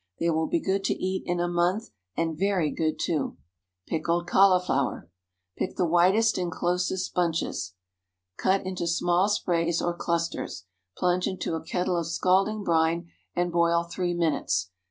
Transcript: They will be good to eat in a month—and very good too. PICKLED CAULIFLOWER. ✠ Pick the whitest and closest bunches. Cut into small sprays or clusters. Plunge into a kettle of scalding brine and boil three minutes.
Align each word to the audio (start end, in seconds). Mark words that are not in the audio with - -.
They 0.19 0.31
will 0.31 0.47
be 0.47 0.59
good 0.59 0.83
to 0.85 0.95
eat 0.95 1.21
in 1.27 1.39
a 1.39 1.47
month—and 1.47 2.35
very 2.35 2.71
good 2.71 2.97
too. 2.99 3.37
PICKLED 3.85 4.25
CAULIFLOWER. 4.25 5.07
✠ 5.57 5.59
Pick 5.59 5.75
the 5.75 5.85
whitest 5.85 6.39
and 6.39 6.51
closest 6.51 7.13
bunches. 7.13 7.75
Cut 8.35 8.65
into 8.65 8.87
small 8.87 9.29
sprays 9.29 9.79
or 9.79 9.95
clusters. 9.95 10.65
Plunge 10.97 11.27
into 11.27 11.53
a 11.53 11.63
kettle 11.63 11.97
of 11.97 12.07
scalding 12.07 12.63
brine 12.63 13.11
and 13.35 13.51
boil 13.51 13.83
three 13.83 14.15
minutes. 14.15 14.71